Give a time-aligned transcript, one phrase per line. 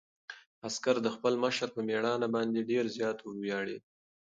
[0.67, 3.83] عسکر د خپل مشر په مېړانه باندې ډېر زیات وویاړېد.